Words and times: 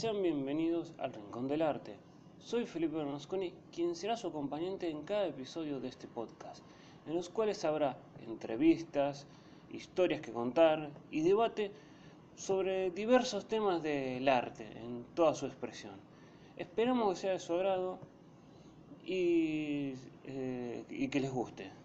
Sean 0.00 0.22
bienvenidos 0.22 0.94
al 0.96 1.12
Rincón 1.12 1.46
del 1.46 1.60
Arte. 1.60 1.94
Soy 2.38 2.64
Felipe 2.64 2.96
Bernasconi, 2.96 3.52
quien 3.70 3.94
será 3.94 4.16
su 4.16 4.28
acompañante 4.28 4.88
en 4.88 5.02
cada 5.02 5.26
episodio 5.26 5.78
de 5.78 5.88
este 5.88 6.08
podcast, 6.08 6.64
en 7.06 7.14
los 7.14 7.28
cuales 7.28 7.62
habrá 7.66 7.98
entrevistas, 8.26 9.26
historias 9.70 10.22
que 10.22 10.32
contar 10.32 10.88
y 11.10 11.20
debate 11.20 11.70
sobre 12.34 12.90
diversos 12.92 13.46
temas 13.46 13.82
del 13.82 14.26
arte 14.26 14.72
en 14.78 15.04
toda 15.14 15.34
su 15.34 15.44
expresión. 15.44 15.96
Esperamos 16.56 17.10
que 17.10 17.20
sea 17.20 17.32
de 17.32 17.38
su 17.38 17.52
agrado 17.52 17.98
y 19.04 19.96
eh, 20.24 21.08
que 21.12 21.20
les 21.20 21.30
guste. 21.30 21.79